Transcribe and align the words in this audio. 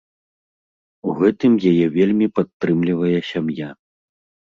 У 1.09 1.11
гэтым 1.19 1.53
яе 1.71 1.85
вельмі 1.97 2.27
падтрымлівае 2.39 3.13
сям'я. 3.31 3.69